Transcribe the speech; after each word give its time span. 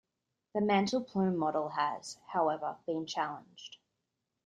The 0.55 0.61
mantle 0.61 1.03
plume 1.03 1.37
model 1.37 1.69
has, 1.69 2.17
however, 2.29 2.75
been 2.87 3.05
challenged. 3.05 3.77